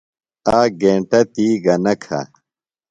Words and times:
آک 0.57 0.71
گینٹہ 0.81 1.19
تی 1.33 1.47
گہ 1.63 1.75
نہ 1.83 1.93
کھہ۔ 2.03 2.21